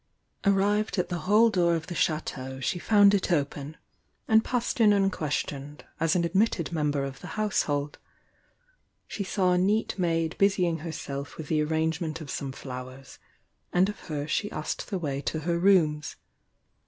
[0.45, 3.77] Arri ed at the hall door of the Chateau she found it open,
[4.27, 7.99] and passed in unquestioned, as an admitted member of the household.
[9.07, 13.19] She saw a neat maid busying herself with the arrangement of some flow ers,
[13.71, 16.15] and of her she asked the way to her rooms.